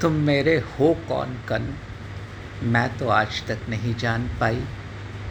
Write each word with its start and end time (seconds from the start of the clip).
तुम 0.00 0.12
मेरे 0.12 0.56
हो 0.56 0.96
कौन 1.08 1.34
कन? 1.48 1.78
मैं 2.62 2.98
तो 2.98 3.08
आज 3.08 3.46
तक 3.46 3.58
नहीं 3.68 3.94
जान 3.94 4.30
पाई। 4.40 4.64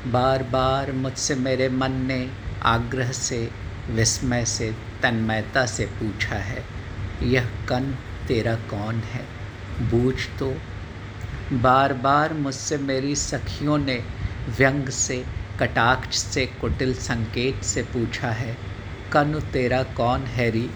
बार 0.07 0.43
बार 0.43 0.91
मुझसे 0.91 1.35
मेरे 1.35 1.69
मन 1.69 1.91
ने 1.91 2.31
आग्रह 2.63 3.11
से, 3.11 3.51
विस्मय 3.89 4.45
से, 4.45 4.75
तन्मयता 5.01 5.65
से 5.65 5.85
पूछा 5.85 6.35
है, 6.35 6.65
यह 7.23 7.45
कन 7.69 7.95
तेरा 8.27 8.55
कौन 8.55 8.95
है? 8.95 9.25
बूझ 9.81 10.15
तो। 10.39 10.55
बार 11.53 11.93
बार 11.93 12.33
मुझसे 12.33 12.77
मेरी 12.77 13.15
सखियों 13.15 13.77
ने 13.77 14.03
व्यंग 14.57 14.89
से, 14.89 15.25
कटाक्ष 15.59 16.17
से, 16.17 16.45
कुटिल 16.45 16.93
संकेत 16.93 17.63
से 17.63 17.81
पूछा 17.81 18.31
है, 18.31 18.57
कनु 19.11 19.39
तेरा 19.39 19.83
कौन 19.83 20.21
हैरी 20.21 20.69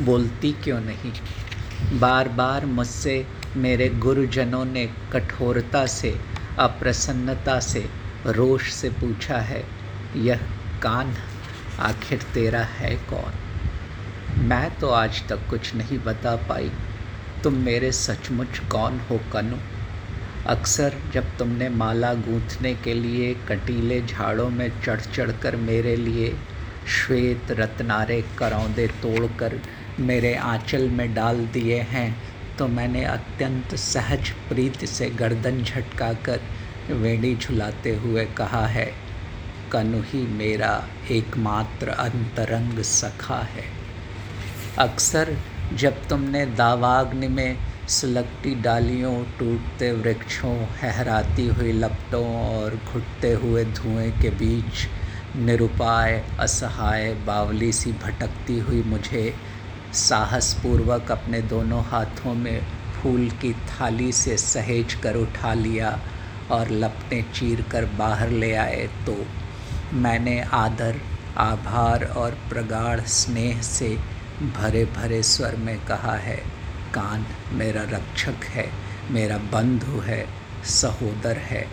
बोलती 0.00 0.52
क्यों 0.52 0.80
नहीं? 0.80 1.12
बार 1.84 2.28
बार 2.28 2.66
मुझसे 2.66 3.26
मेरे 3.56 3.88
गुरुजनों 3.88 4.64
ने 4.64 4.90
कठोरता 5.12 5.86
से, 5.86 6.20
अप्रसन्नता 6.58 7.60
से, 7.60 7.88
रोष 8.26 8.72
से 8.72 8.90
पूछा 8.90 9.38
है, 9.38 9.64
यह 10.16 10.36
कान 10.82 11.14
आखिर 11.80 12.22
तेरा 12.34 12.60
है 12.60 12.96
कौन? 12.96 13.32
मैं 14.38 14.78
तो 14.78 14.88
आज 14.88 15.28
तक 15.28 15.38
कुछ 15.50 15.74
नहीं 15.74 15.98
बता 15.98 16.36
पाई। 16.36 16.70
तुम 17.44 17.54
मेरे 17.54 17.92
सचमुच 17.92 18.58
कौन 18.58 19.00
हो 19.10 19.20
कनु? 19.32 19.56
अक्सर 20.46 20.94
जब 21.12 21.38
तुमने 21.38 21.68
माला 21.68 22.14
गूंथने 22.14 22.74
के 22.74 22.94
लिए, 22.94 23.34
कटीले 23.34 24.02
झाड़ों 24.02 24.48
में 24.48 24.82
चढ़ 24.82 25.00
चढ़ 25.00 25.30
कर 25.32 25.56
मेरे 25.56 25.96
लिए 25.96 26.36
श्वेत 26.86 27.50
रत्नारे 27.50 28.24
करौंदे 28.38 28.86
तोड़कर 28.86 29.60
मेरे 30.00 30.34
आंचल 30.34 30.88
में 30.88 31.12
डाल 31.14 31.44
दिए 31.46 31.80
हैं 31.90 32.16
तो 32.58 32.66
मैंने 32.68 33.04
अत्यंत 33.04 33.74
सहज 33.74 34.30
प्रीति 34.48 34.86
से 34.86 35.08
गर्दन 35.10 35.62
झटका 35.62 36.12
कर 36.26 36.40
वेणी 36.92 37.34
झुलाते 37.36 37.94
हुए 37.96 38.24
कहा 38.36 38.66
है, 38.66 38.86
कनु 39.72 40.00
ही 40.02 40.22
मेरा 40.26 40.72
एकमात्र 41.10 41.88
अंतरंग 41.88 42.82
सखा 42.82 43.40
है। 43.46 43.64
अक्सर 44.78 45.36
जब 45.74 46.06
तुमने 46.08 46.44
दावाग्नि 46.46 47.28
में 47.28 47.56
सुलगती 47.88 48.54
डालियों, 48.54 49.14
टूटते 49.38 49.90
वृक्षों, 49.92 50.56
हहराती 50.80 51.46
हुई 51.48 51.72
लपटों 51.72 52.24
और 52.36 52.78
घुटते 52.86 53.32
हुए 53.32 53.64
धुएँ 53.64 54.10
के 54.12 54.30
बीच 54.30 54.86
निरुपाय, 55.36 56.22
असहाय, 56.40 57.12
बावली 57.26 57.72
सी 57.72 57.92
भटकती 57.92 58.58
हुई 58.58 58.82
मुझे 58.82 59.34
साहसपूर्वक 59.92 61.10
अपने 61.10 61.40
दोनों 61.42 61.82
हाथों 61.84 62.34
में 62.34 62.60
फूल 62.92 63.28
की 63.30 63.52
थाली 63.52 64.12
से 64.12 64.36
सहेज 64.36 64.94
कर 64.94 65.16
उठा 65.16 65.54
लिया 65.54 65.98
और 66.50 66.70
लपटें 66.70 67.32
चीर 67.32 67.62
कर 67.62 67.84
बाहर 67.84 68.30
ले 68.30 68.54
आए 68.54 68.88
तो 69.06 69.16
मैंने 69.92 70.40
आदर, 70.40 71.00
आभार 71.36 72.04
और 72.04 72.30
प्रगाढ़ 72.30 73.00
स्नेह 73.00 73.62
से 73.62 73.88
भरे 74.56 74.84
भरे 74.84 75.22
स्वर 75.22 75.56
में 75.56 75.78
कहा 75.86 76.14
है, 76.16 76.36
कान 76.94 77.26
मेरा 77.52 77.82
रक्षक 77.82 78.44
है, 78.44 78.68
मेरा 79.10 79.38
बंधु 79.38 80.00
है, 80.00 80.26
सहोदर 80.64 81.36
है। 81.36 81.66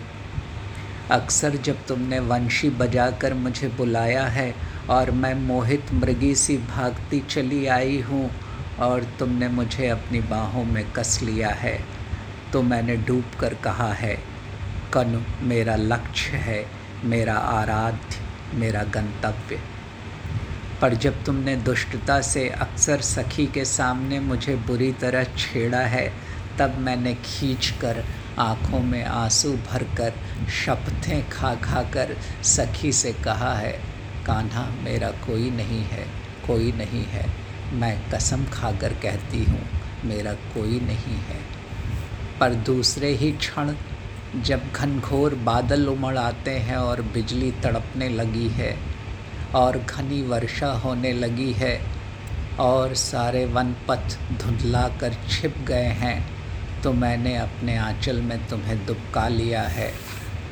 अक्सर 1.10 1.56
जब 1.56 1.86
तुमने 1.86 2.18
वंशी 2.18 2.70
बजाकर 2.70 3.34
मुझे 3.34 3.68
बुलाया 3.68 4.24
है 4.26 4.54
और 4.90 5.10
मैं 5.10 5.34
मोहित 5.34 5.92
मृगी 5.92 6.34
सी 6.34 6.56
भागती 6.58 7.20
चली 7.20 7.66
आई 7.66 8.00
हूँ 8.00 8.30
और 8.78 9.04
तुमने 9.18 9.48
मुझे 9.48 9.88
अपनी 9.88 10.20
बाहों 10.20 10.64
में 10.64 10.84
कस 10.92 11.18
लिया 11.22 11.48
है 11.48 11.78
तो 12.52 12.62
मैंने 12.62 12.96
डूब 12.96 13.24
कर 13.40 13.54
कहा 13.54 13.92
है, 13.92 14.18
कनु 14.92 15.20
मेरा 15.42 15.76
लक्ष्य 15.76 16.36
है, 16.36 16.66
मेरा 17.04 17.34
आराध्य, 17.34 18.20
मेरा 18.54 18.82
गंतव्य। 18.82 19.60
पर 20.80 20.94
जब 20.94 21.24
तुमने 21.24 21.56
दुष्टता 21.56 22.20
से 22.20 22.48
अक्सर 22.48 23.00
सखी 23.00 23.46
के 23.46 23.64
सामने 23.64 24.20
मुझे 24.20 24.54
बुरी 24.56 24.92
तरह 24.92 25.24
छेड़ा 25.24 25.80
है, 25.86 26.12
तब 26.58 26.78
मैंने 26.78 27.14
खींच 27.14 27.70
कर 27.80 28.04
आँखों 28.38 28.80
में 28.80 29.04
आँसू 29.04 29.52
भरकर, 29.52 30.12
शपथें 30.50 31.30
खा 31.30 31.54
खा 31.54 31.82
कर 31.82 32.16
सखी 32.42 32.92
से 32.92 33.12
कहा 33.12 33.54
है, 33.54 33.72
कान्हा, 34.26 34.70
मेरा 34.82 35.10
कोई 35.10 35.50
नहीं 35.50 35.82
है, 35.82 36.06
कोई 36.46 36.72
नहीं 36.72 37.04
है। 37.04 37.30
मैं 37.72 38.10
कसम 38.10 38.44
खाकर 38.44 38.92
कहती 38.92 39.44
हूँ, 39.44 39.66
मेरा 40.04 40.32
कोई 40.32 40.80
नहीं 40.80 41.16
है। 41.16 41.40
पर 42.40 42.54
दूसरे 42.54 43.08
ही 43.08 43.32
क्षण, 43.32 43.74
जब 44.36 44.72
घनघोर 44.72 45.34
बादल 45.34 45.86
उमड़ 45.86 46.18
आते 46.18 46.50
हैं 46.50 46.76
और 46.76 47.02
बिजली 47.02 47.50
तड़पने 47.50 48.08
लगी 48.08 48.48
है, 48.48 48.78
और 49.54 49.78
घनी 49.78 50.22
वर्षा 50.22 50.72
होने 50.72 51.12
लगी 51.12 51.52
है, 51.52 51.80
और 52.60 52.94
सारे 52.94 53.44
वन 53.44 53.76
पथ 53.88 54.18
धुंधला 54.32 54.88
कर 54.88 55.14
छिप 55.30 55.58
गए 55.58 55.86
हैं 55.86 56.35
तो 56.86 56.92
मैंने 56.92 57.36
अपने 57.36 57.76
आंचल 57.76 58.20
में 58.22 58.46
तुम्हें 58.48 58.86
दुबका 58.86 59.26
लिया 59.28 59.62
है। 59.62 59.90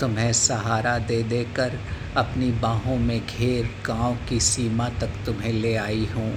तुम्हें 0.01 0.33
सहारा 0.33 0.99
दे 0.99 1.23
देकर 1.23 1.79
अपनी 2.17 2.51
बाहों 2.53 2.97
में 2.97 3.21
घेर 3.21 3.69
गाँव 3.87 4.17
की 4.29 4.41
सीमा 4.41 4.89
तक 4.89 5.11
तुम्हें 5.27 5.53
ले 5.53 5.75
आई 5.77 6.09
हूँ। 6.15 6.35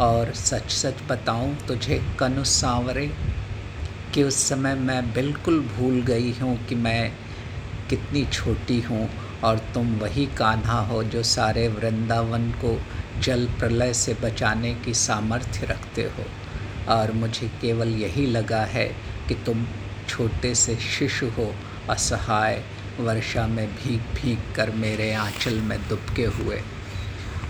और 0.00 0.32
सच 0.34 0.70
सच 0.70 1.02
बताऊँ 1.10 1.56
तुझे 1.68 2.00
कनु 2.18 2.44
सांवरे, 2.44 3.10
कि 4.14 4.22
उस 4.22 4.48
समय 4.48 4.74
मैं 4.74 5.02
बिल्कुल 5.12 5.60
भूल 5.68 6.00
गई 6.02 6.32
हूँ 6.32 6.56
कि 6.66 6.74
मैं 6.74 7.12
कितनी 7.90 8.24
छोटी 8.24 8.80
हूँ 8.80 9.08
और 9.44 9.58
तुम 9.74 9.94
वही 9.96 10.26
कान्हा 10.26 10.80
हो 10.80 11.02
जो 11.04 11.22
सारे 11.22 11.68
वृंदावन 11.68 12.50
को 12.64 12.78
जल 13.22 13.46
प्रलय 13.58 13.94
से 13.94 14.14
बचाने 14.14 14.74
की 14.74 14.94
सामर्थ्य 14.94 15.66
रखते 15.66 16.02
हो। 16.02 16.24
और 16.88 17.12
मुझे 17.12 17.48
केवल 17.60 17.88
यही 17.88 18.26
लगा 18.26 18.64
है 18.64 19.09
कि 19.30 19.34
तुम 19.34 19.66
छोटे 20.08 20.54
से 20.54 20.76
शिशु 20.76 21.26
हो, 21.26 21.54
असहाय, 21.90 22.64
वर्षा 23.00 23.46
में 23.46 23.66
भीग 23.68 24.00
भीग 24.00 24.54
कर 24.56 24.70
मेरे 24.70 25.12
आंचल 25.12 25.54
में 25.54 25.88
दुबके 25.88 26.24
हुए। 26.24 26.60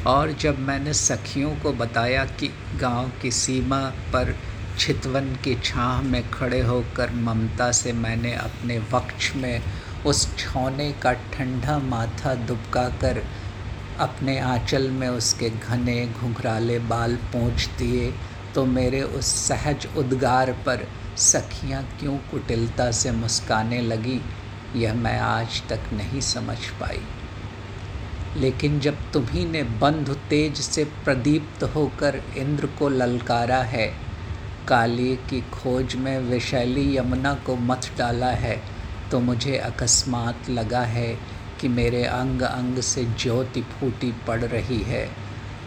और 0.07 0.33
जब 0.33 0.59
मैंने 0.59 0.93
सखियों 0.93 1.51
को 1.57 1.73
बताया 1.73 2.25
कि 2.25 2.51
गाँव 2.81 3.13
की 3.23 3.31
सीमा 3.31 3.81
पर 4.13 4.37
छितवन 4.79 5.35
की 5.45 5.55
छाह 5.55 6.03
में 6.03 6.31
खड़े 6.31 6.61
होकर 6.61 7.11
ममता 7.11 7.73
से 7.73 7.93
मैंने 7.93 8.35
अपने 8.35 8.79
वक्ष 8.79 9.35
में 9.37 9.63
उस 10.07 10.37
छौने 10.39 10.93
का 10.93 11.13
ठंडा 11.13 11.79
माथा 11.79 12.35
दुबका 12.35 12.89
कर 12.89 13.23
अपने 13.99 14.39
आंचल 14.39 14.91
में 14.91 15.09
उसके 15.09 15.51
घने 15.51 16.07
घुघराले 16.07 16.79
बाल 16.79 17.17
पहुँच 17.17 17.69
दिए 17.79 18.15
तो 18.55 18.65
मेरे 18.67 19.03
उस 19.03 19.27
सहज 19.49 19.87
उद्गार 19.97 20.53
पर 20.67 20.87
सखियाँ 21.19 21.83
क्यों 22.01 22.17
कुटिलता 22.31 22.91
से 22.91 23.11
मुस्काने 23.13 23.81
लगी, 23.81 24.21
यह 24.77 24.95
मैं 24.95 25.19
आज 25.19 25.63
तक 25.69 25.93
नहीं 25.93 26.21
समझ 26.21 26.59
पाई। 26.81 27.01
लेकिन 28.37 28.79
जब 28.81 28.99
तुम्ही 29.13 29.45
ने 29.45 29.63
बंधु 29.81 30.15
तेज 30.31 30.61
से 30.61 30.85
प्रदीप्त 31.05 31.63
होकर 31.75 32.21
इंद्र 32.37 32.67
को 32.79 32.89
ललकारा 32.89 33.63
है, 33.65 33.87
काली 34.69 35.15
की 35.31 35.41
खोज 35.53 35.95
में 35.97 36.19
विशैली 36.21 36.97
यमुना 36.97 37.35
को 37.47 37.57
मथ 37.57 37.91
डाला 37.99 38.31
है 38.37 38.61
तो 39.11 39.21
मुझे 39.21 39.57
अकस्मात 39.57 40.49
लगा 40.51 40.81
है 40.81 41.09
कि 41.61 41.69
मेरे 41.69 42.05
अंग 42.05 42.43
अंग 42.43 42.81
से 42.81 43.05
ज्योति 43.05 43.63
फूटी 43.63 44.13
पड़ 44.27 44.41
रही 44.41 44.81
है। 44.83 45.09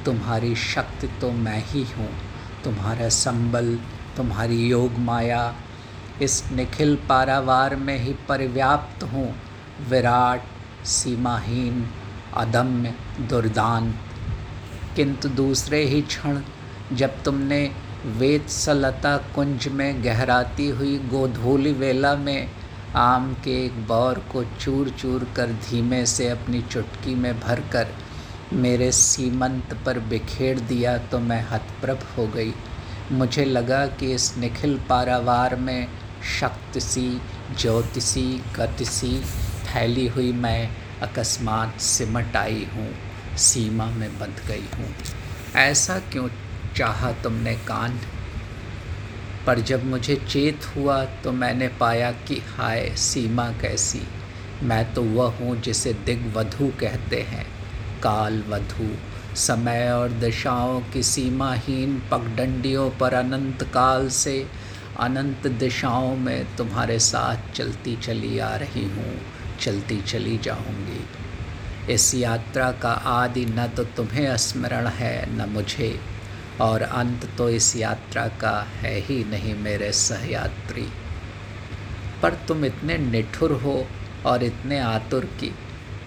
तुम्हारी 0.05 0.55
शक्ति 0.55 1.07
तो 1.21 1.31
मैं 1.31 1.63
ही 1.65 1.83
हूँ। 1.97 2.09
तुम्हारा 2.63 3.09
संबल, 3.09 3.75
तुम्हारी 4.17 4.57
योग 4.67 4.97
माया, 4.99 5.55
इस 6.21 6.43
निखिल 6.51 6.95
पारावार 7.09 7.75
में 7.75 7.97
ही 7.99 8.13
परिव्याप्त 8.29 9.03
हूँ। 9.03 9.33
विराट, 9.89 10.43
सीमाहीन, 10.85 11.85
अदम्य 12.37 12.93
दुर्दान 13.19 13.93
किंतु 14.95 15.29
दूसरे 15.29 15.83
ही 15.85 16.01
क्षण, 16.01 16.41
जब 16.93 17.21
तुमने 17.23 17.71
वेद 18.17 18.47
सलता 18.47 19.17
कुंज 19.35 19.67
में 19.67 20.03
गहराती 20.03 20.67
हुई 20.69 20.97
गोधूली 21.11 21.71
वेला 21.71 22.15
में 22.15 22.49
आम 22.95 23.33
के 23.33 23.51
एक 23.65 23.87
बौर 23.87 24.19
को 24.31 24.43
चूर 24.43 24.89
चूर 24.89 25.27
कर 25.35 25.51
धीमे 25.63 26.05
से 26.05 26.27
अपनी 26.29 26.61
चुटकी 26.61 27.15
में 27.15 27.39
भरकर 27.39 27.87
मेरे 28.53 28.91
सीमंत 28.91 29.73
पर 29.85 29.99
बिखेर 29.99 30.59
दिया 30.61 30.97
तो 31.07 31.19
मैं 31.19 31.41
हतप्रभ 31.49 32.03
हो 32.17 32.25
गई। 32.27 32.53
मुझे 33.11 33.45
लगा 33.45 33.85
कि 33.89 34.11
इस 34.13 34.37
निखिल 34.37 34.77
पारावार 34.89 35.55
में 35.55 35.87
शक्ति 36.39 36.79
सी 36.79 37.09
ज्योतिषी 37.59 38.25
गतिसी 38.55 39.17
फैली 39.19 40.07
हुई 40.07 40.31
मैं 40.33 40.69
अकस्मात 41.01 41.79
सिमट 41.81 42.35
आई 42.35 42.67
हूँ, 42.75 42.87
सीमा 43.39 43.85
में 43.85 44.19
बंध 44.19 44.45
गई 44.47 44.67
हूँ। 44.75 44.93
ऐसा 45.55 45.97
क्यों 46.11 46.27
चाहा 46.75 47.11
तुमने 47.23 47.55
कान 47.67 47.99
पर 49.45 49.59
जब 49.61 49.85
मुझे 49.85 50.15
चेत 50.27 50.65
हुआ 50.75 51.03
तो 51.23 51.31
मैंने 51.31 51.67
पाया 51.79 52.11
कि 52.27 52.41
हाय, 52.47 52.89
सीमा 52.97 53.49
कैसी? 53.61 54.01
मैं 54.63 54.93
तो 54.93 55.03
वह 55.03 55.37
हूँ 55.37 55.55
जिसे 55.61 55.93
दिग्वधु 56.05 56.71
कहते 56.79 57.21
हैं। 57.21 57.45
काल 58.03 58.43
वधु। 58.49 58.89
समय 59.35 59.89
और 59.91 60.09
दिशाओं 60.09 60.81
की 60.93 61.03
सीमाहीन 61.03 62.01
पगडंडियों 62.11 62.89
पर 62.89 63.13
अनंत 63.13 63.63
काल 63.63 64.09
से 64.09 64.47
अनंत 64.99 65.47
दिशाओं 65.47 66.15
में 66.15 66.55
तुम्हारे 66.55 66.99
साथ 66.99 67.51
चलती 67.55 67.95
चली 67.95 68.39
आ 68.39 68.55
रही 68.55 68.83
हूँ, 68.85 69.19
चलती 69.59 70.01
चली 70.01 70.37
जाऊँगी। 70.37 71.93
इस 71.93 72.13
यात्रा 72.15 72.71
का 72.71 72.91
आदि 72.91 73.45
न 73.45 73.67
तो 73.67 73.83
तुम्हें 73.83 74.37
स्मरण 74.37 74.87
है, 74.87 75.35
न 75.37 75.49
मुझे। 75.49 75.99
और 76.61 76.81
अंत 76.81 77.29
तो 77.37 77.49
इस 77.49 77.75
यात्रा 77.75 78.27
का 78.27 78.67
है 78.77 78.99
ही 78.99 79.23
नहीं 79.23 79.55
मेरे 79.55 79.91
सहयात्री। 79.91 80.87
पर 82.21 82.33
तुम 82.47 82.65
इतने 82.65 82.97
निठुर 82.97 83.51
हो 83.51 83.85
और 84.25 84.43
इतने 84.43 84.79
आतुर 84.79 85.25
की 85.25 85.51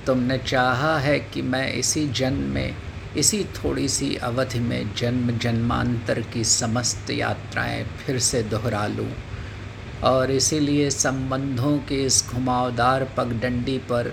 तुमने 0.06 0.38
चाहा 0.38 0.98
है 0.98 1.18
कि 1.20 1.42
मैं 1.42 1.72
इसी 1.72 2.06
जन्म 2.08 2.42
में, 2.54 2.74
इसी 3.16 3.44
थोड़ी 3.44 3.88
सी 3.88 4.14
अवधि 4.16 4.58
में 4.60 4.94
जन्म 4.94 5.30
जन्मांतर 5.38 6.20
की 6.20 6.44
समस्त 6.44 7.10
यात्राएँ 7.10 7.84
फिर 7.84 8.18
से 8.18 8.42
दोहरा 8.42 8.86
लूँ। 8.86 9.10
और 10.04 10.30
इसीलिए 10.30 10.90
संबंधों 10.90 11.78
के 11.78 12.02
इस 12.04 12.24
घुमावदार 12.30 13.04
पगडंडी 13.16 13.78
पर 13.78 14.08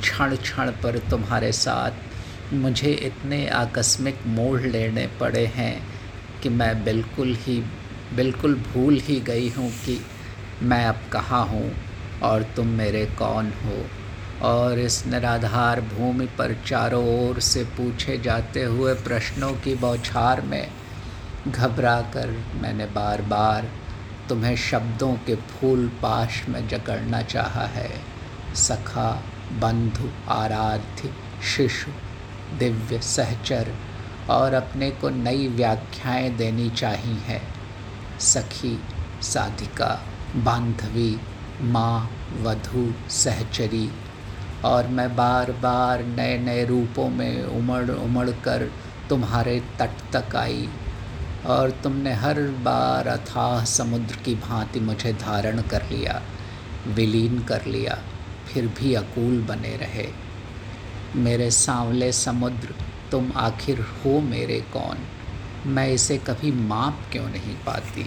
क्षण 0.00 0.36
क्षण 0.36 0.70
पर 0.82 0.98
तुम्हारे 1.10 1.52
साथ 1.52 2.52
मुझे 2.54 2.92
इतने 2.92 3.46
आकस्मिक 3.48 4.18
मोड़ 4.26 4.60
लेने 4.60 5.06
पड़े 5.20 5.46
हैं 5.46 5.82
कि 6.42 6.48
मैं 6.48 6.84
बिल्कुल 6.84 7.34
ही, 7.34 7.62
बिल्कुल 8.14 8.54
भूल 8.54 8.98
ही 8.98 9.20
गई 9.20 9.48
हूँ 9.48 9.70
कि 9.86 10.00
मैं 10.62 10.84
अब 10.84 11.00
कहाँ 11.12 11.44
हूँ 11.46 11.70
और 12.22 12.42
तुम 12.56 12.66
मेरे 12.66 13.04
कौन 13.18 13.52
हो। 13.64 13.84
और 14.42 14.78
इस 14.78 15.06
निराधार 15.06 15.80
भूमि 15.80 16.26
पर 16.26 16.56
चारों 16.66 17.28
ओर 17.28 17.40
से 17.40 17.64
पूछे 17.64 18.18
जाते 18.18 18.62
हुए 18.62 18.94
प्रश्नों 18.94 19.52
की 19.52 19.74
बौछार 19.74 20.40
में 20.40 20.70
घबरा 21.48 22.00
कर 22.00 22.44
मैंने 22.62 22.86
बार 22.86 23.22
बार 23.22 23.68
तुम्हें 24.28 24.56
शब्दों 24.56 25.12
के 25.12 25.34
फूल 25.34 25.88
पाश 26.02 26.48
में 26.48 26.68
जकड़ना 26.68 27.22
चाहा 27.22 27.66
है। 27.66 28.00
सखा, 28.54 29.22
बंधु, 29.52 30.08
आराध्य, 30.28 31.12
शिशु, 31.56 31.90
दिव्य, 32.58 32.98
सहचर 32.98 33.74
और 34.30 34.54
अपने 34.54 34.90
को 34.90 35.08
नई 35.08 35.48
व्याख्याएँ 35.48 36.30
देनी 36.30 36.70
चाहिए 36.70 37.14
हैं। 37.14 37.54
सखी, 38.20 38.80
साधिका, 39.22 40.02
बांधवी, 40.36 41.20
माँ, 41.60 42.10
वधु, 42.40 42.92
सहचरी 43.10 43.90
और 44.64 44.86
मैं 44.86 45.16
बार 45.16 45.52
बार 45.52 46.04
नए 46.04 46.38
नए 46.38 46.64
रूपों 46.64 47.08
में 47.08 47.42
उमड़ 47.42 47.90
उमड़ 47.90 48.30
कर 48.30 48.70
तुम्हारे 49.08 49.60
तट 49.60 49.90
तक 50.16 50.36
आई। 50.36 50.68
और 51.46 51.70
तुमने 51.70 52.12
हर 52.12 52.40
बार 52.42 53.06
अथाह 53.06 53.64
समुद्र 53.64 54.16
की 54.16 54.34
भांति 54.34 54.80
मुझे 54.80 55.12
धारण 55.12 55.62
कर 55.62 55.82
लिया, 55.82 56.22
विलीन 56.88 57.38
कर 57.38 57.64
लिया, 57.64 57.98
फिर 58.48 58.66
भी 58.66 58.94
अकूल 58.94 59.42
बने 59.42 59.76
रहे। 59.76 60.08
मेरे 61.16 61.50
सांवले 61.50 62.12
समुद्र, 62.12 62.74
तुम 63.10 63.32
आखिर 63.36 63.80
हो 63.80 64.20
मेरे 64.20 64.60
कौन? 64.60 64.98
मैं 65.66 65.88
इसे 65.88 66.18
कभी 66.18 66.52
माप 66.52 67.00
क्यों 67.12 67.28
नहीं 67.28 67.54
पाती? 67.66 68.06